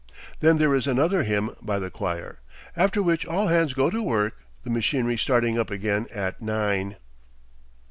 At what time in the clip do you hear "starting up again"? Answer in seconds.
5.15-6.07